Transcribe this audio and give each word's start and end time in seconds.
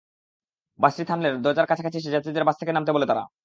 বাসটি 0.79 1.03
থামলে 1.05 1.29
দরজার 1.45 1.67
কাছাকাছি 1.67 1.97
এসে 1.99 2.13
যাত্রীদের 2.15 2.47
বাস 2.47 2.55
থেকে 2.59 2.71
নামতে 2.73 2.91
বলে 2.95 3.05
তারা। 3.05 3.23